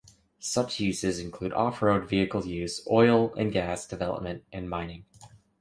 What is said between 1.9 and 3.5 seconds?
vehicle use, oil